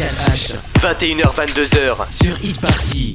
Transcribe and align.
Pascal 0.00 0.16
H. 0.32 0.54
21h22h 0.80 1.96
sur 2.10 2.42
Hit 2.42 2.58
Party. 2.58 3.14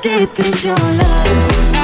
deep 0.00 0.38
in 0.38 0.52
your 0.62 0.76
love. 0.76 1.77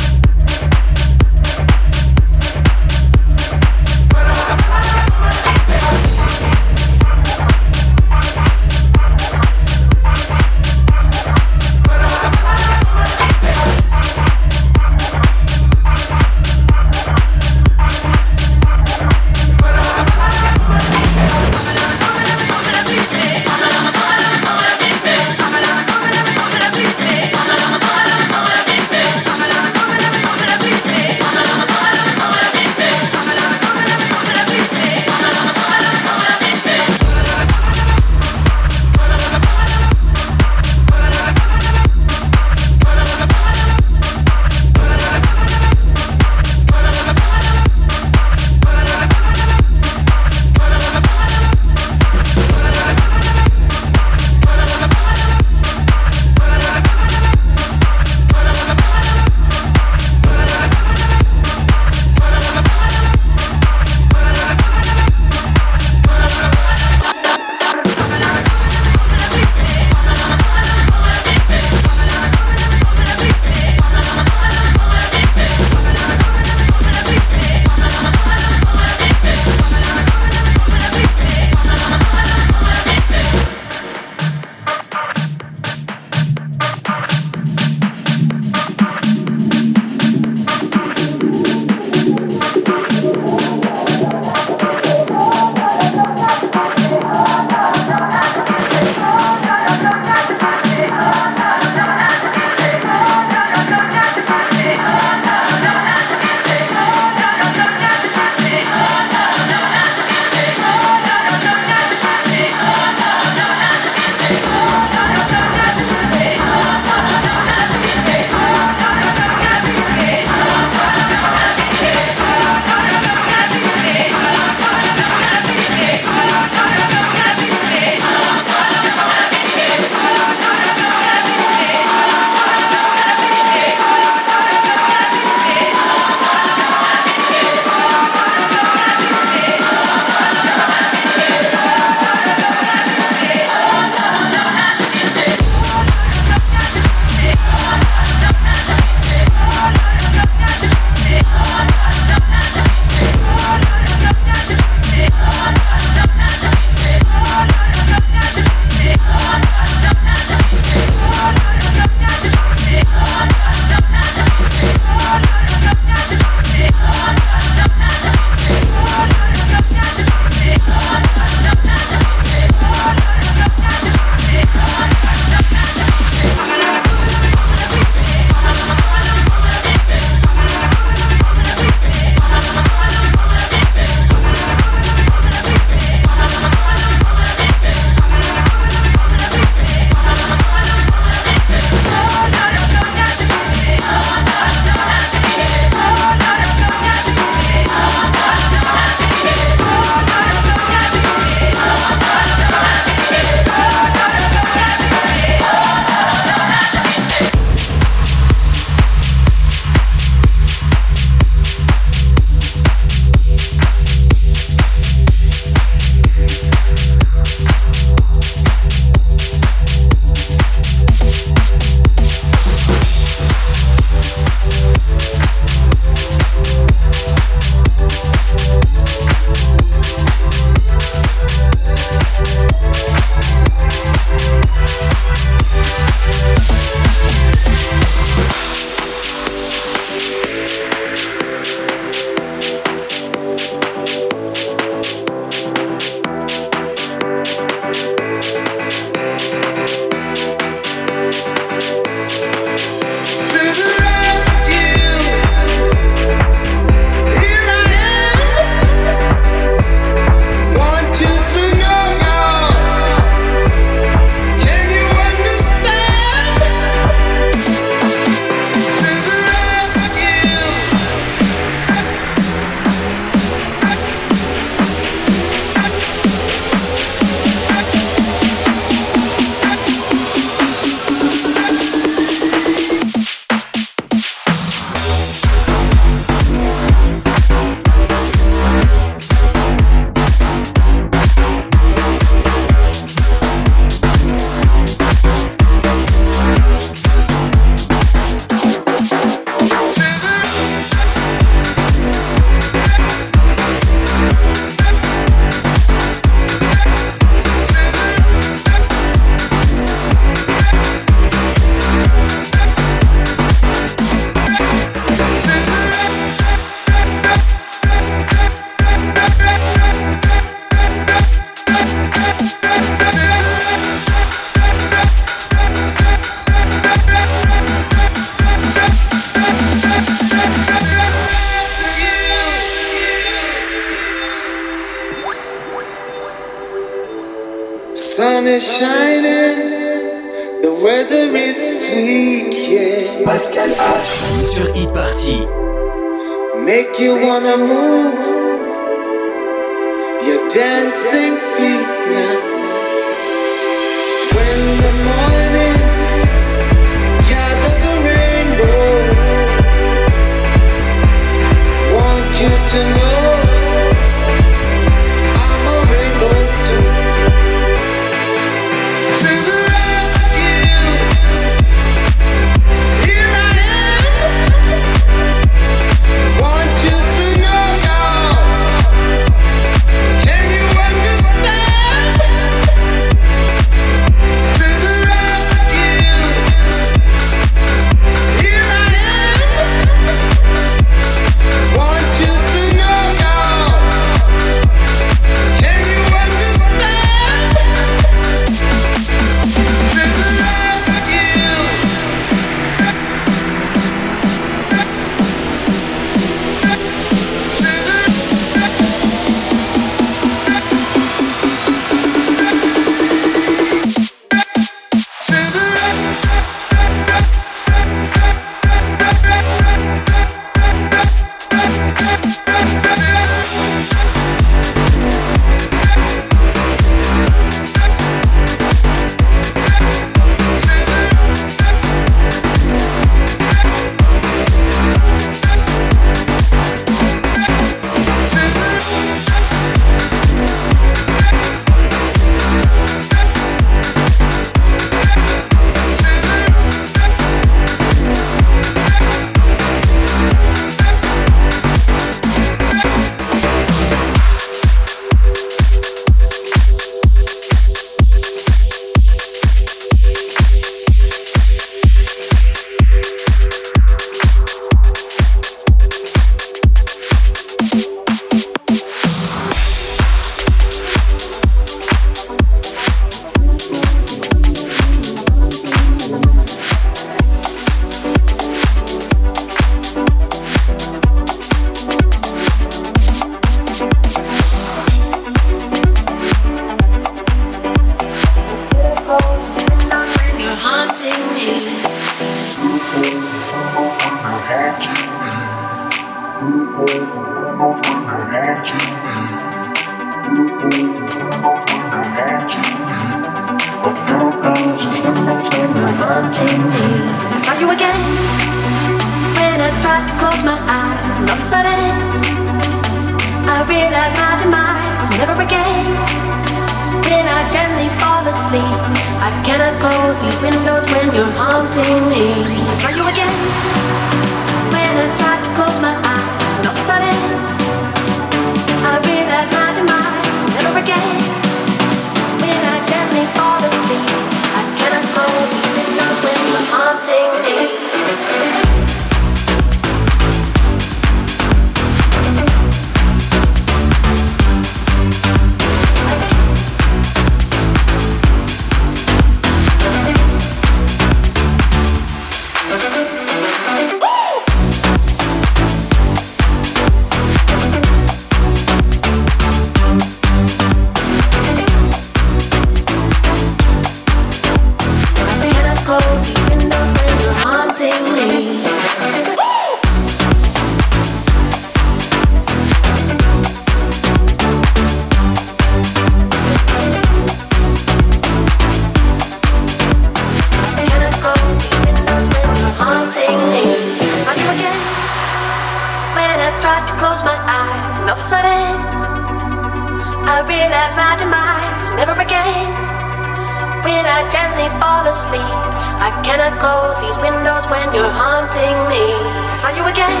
minute 593.76 593.92
I 593.92 594.08
gently 594.08 594.48
fall 594.60 594.86
asleep. 594.86 595.36
I 595.84 595.92
cannot 596.02 596.40
close 596.40 596.80
these 596.80 596.98
windows 596.98 597.44
when 597.52 597.66
you're 597.74 597.92
haunting 597.92 598.56
me. 598.72 598.84
I 599.28 599.34
saw 599.36 599.50
you 599.52 599.64
again 599.68 600.00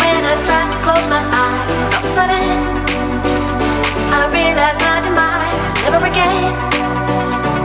when 0.00 0.20
I 0.28 0.34
tried 0.44 0.68
to 0.72 0.78
close 0.84 1.06
my 1.08 1.22
eyes. 1.24 1.82
All 1.88 2.00
of 2.00 2.04
a 2.04 2.12
sudden, 2.18 2.56
I 4.12 4.28
realized 4.28 4.82
my 4.84 5.00
demise. 5.00 5.72
Never 5.88 6.04
again 6.04 6.52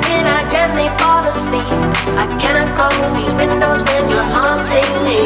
when 0.07 0.25
I 0.27 0.47
gently 0.47 0.87
fall 0.99 1.23
asleep. 1.27 1.75
I 2.15 2.25
cannot 2.39 2.71
close 2.79 3.19
these 3.19 3.35
windows 3.35 3.83
when 3.83 4.03
you're 4.07 4.29
haunting 4.37 4.91
me. 5.03 5.19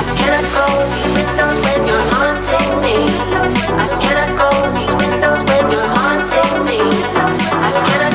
I 0.00 0.02
cannot 0.16 0.46
close 0.56 0.90
these 0.96 1.12
windows 1.12 1.58
when 1.60 1.80
you're 1.88 2.06
haunting 2.16 2.70
me. 2.80 2.96
I 3.84 3.86
cannot 4.00 4.30
close 4.40 4.74
these 4.80 4.94
windows 4.96 5.40
when 5.50 5.64
you're 5.72 5.90
haunting 5.98 6.54
me. 6.64 6.80
I 7.68 7.70
cannot 7.88 8.11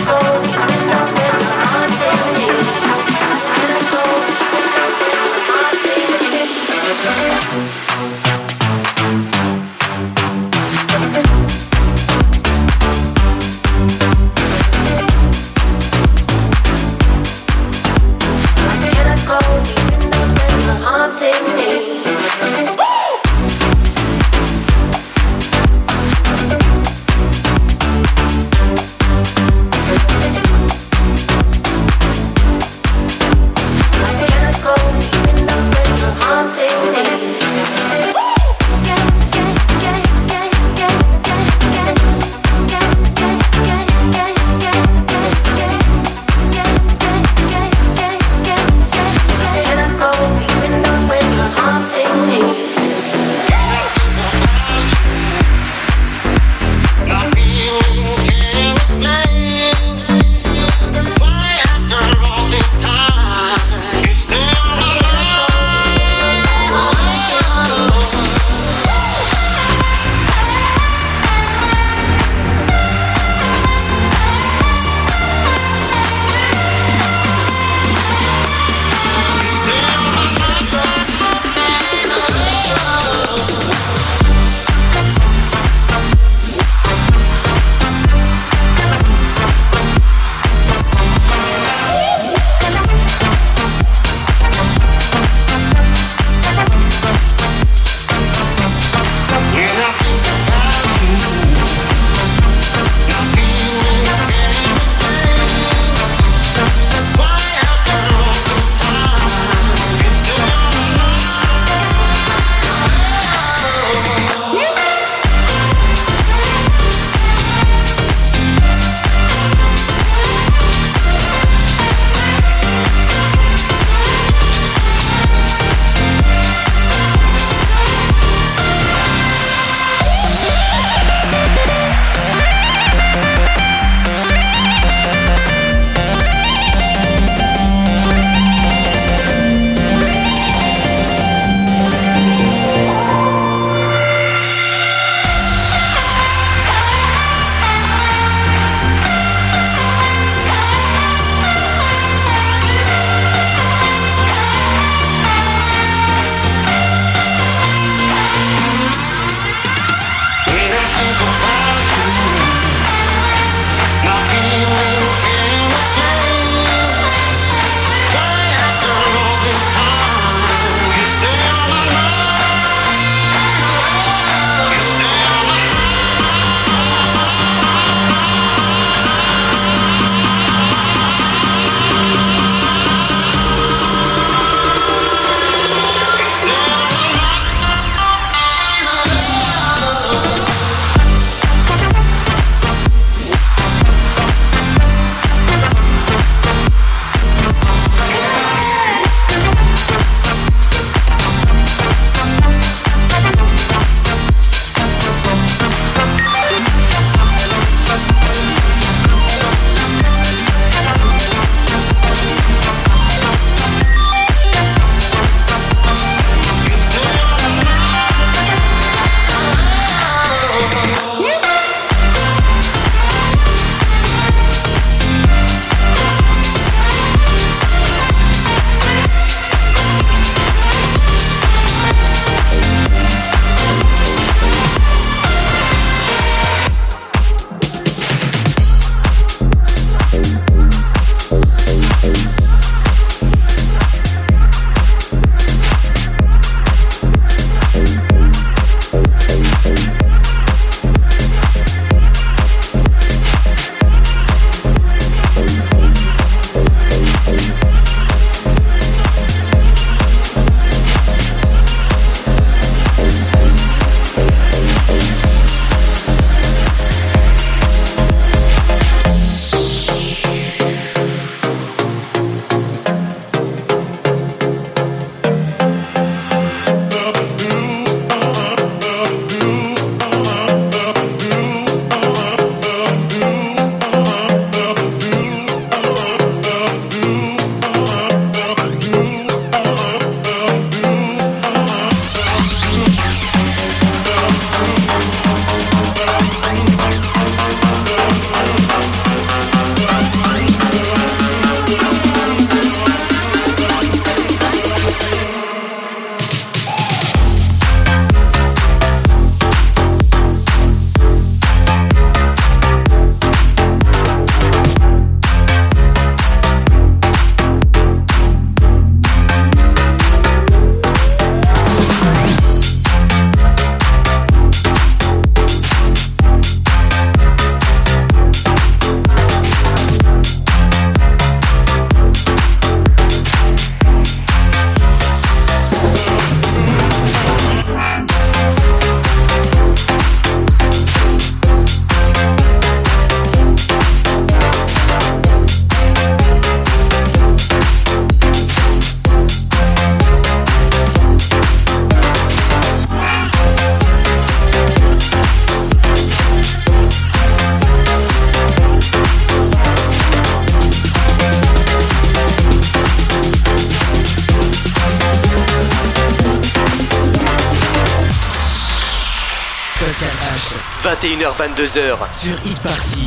22h 371.38 371.98
sur 372.16 372.34
e-party. 372.34 373.07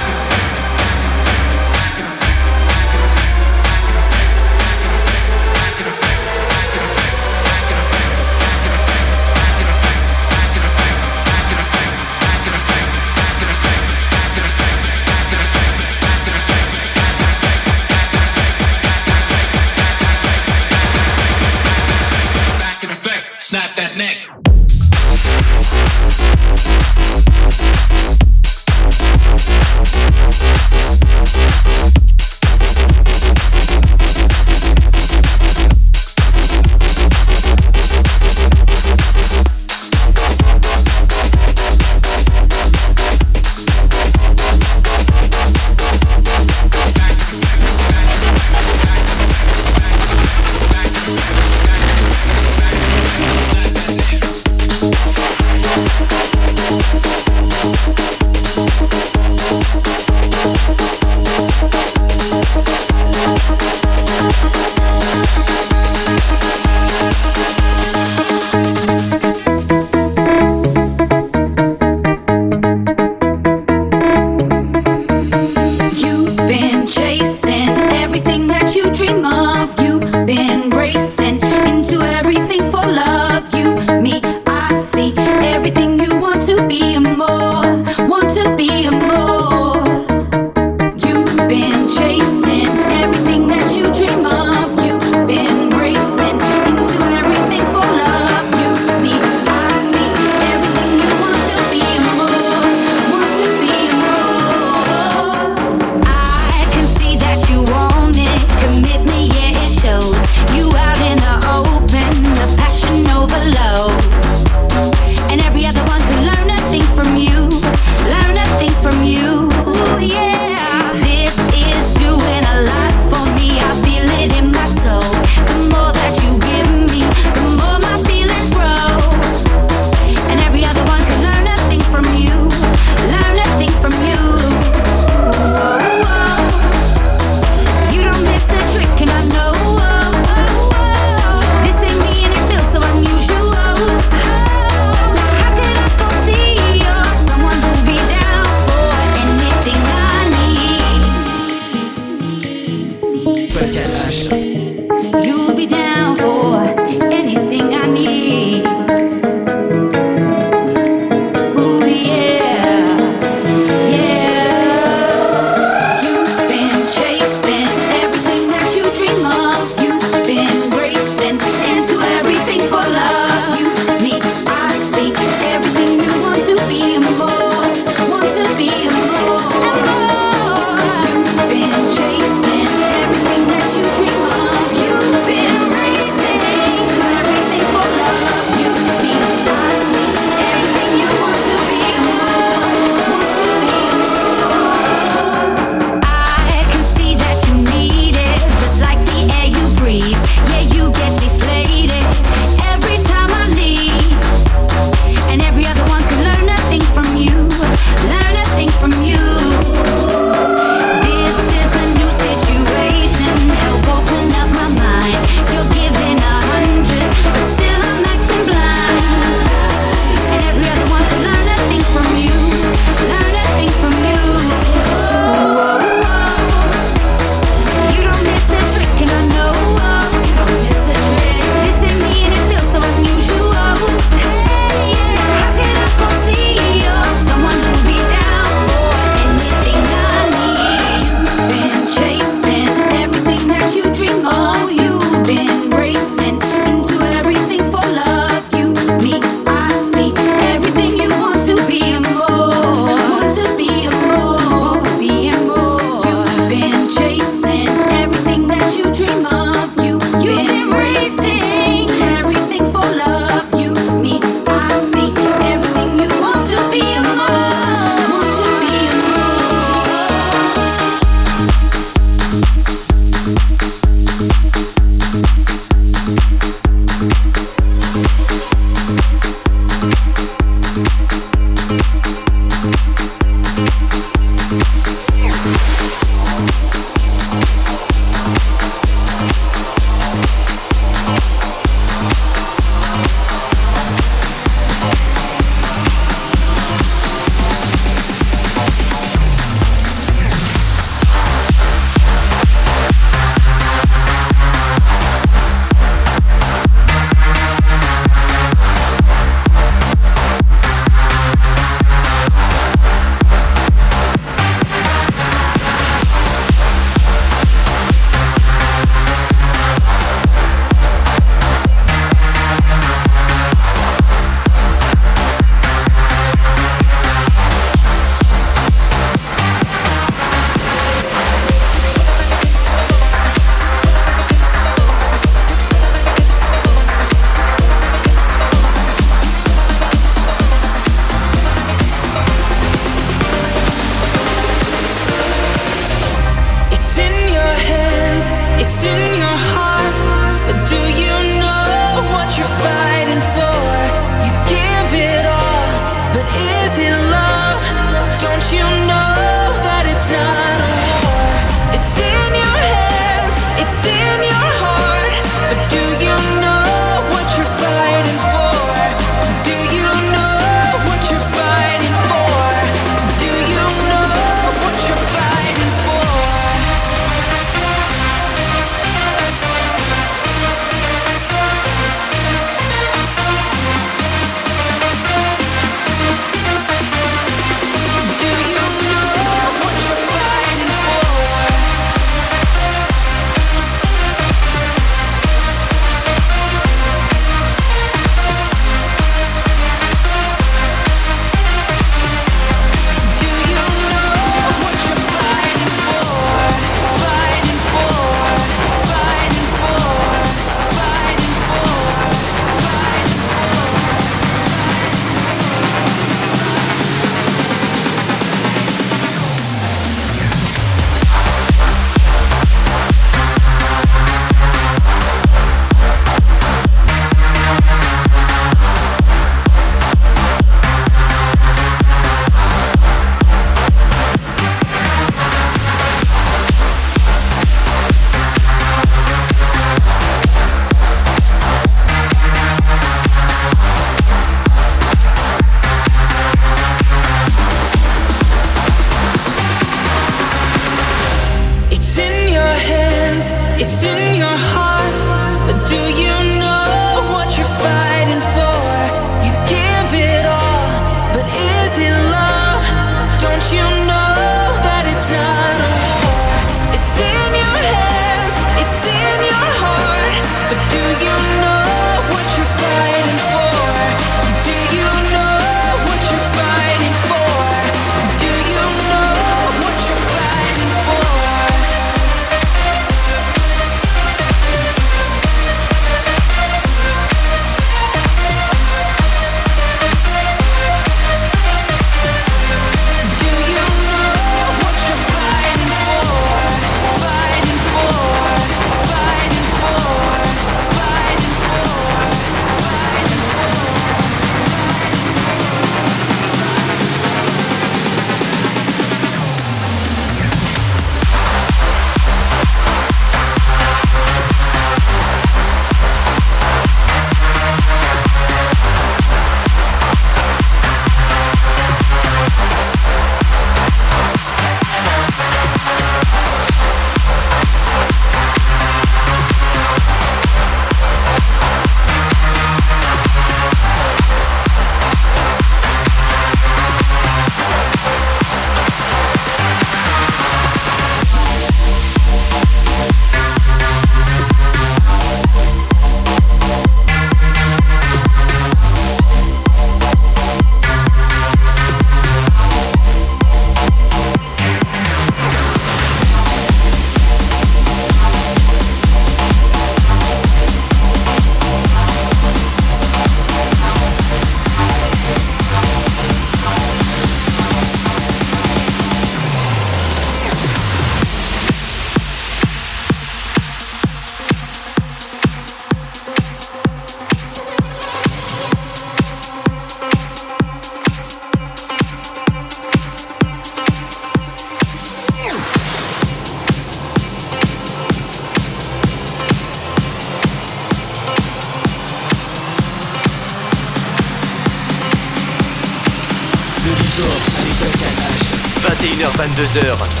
22h. 599.41 600.00